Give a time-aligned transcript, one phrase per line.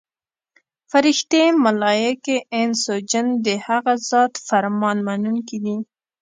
[0.91, 5.77] فرښتې، ملایکې، انس او جن د هغه ذات فرمان منونکي دي.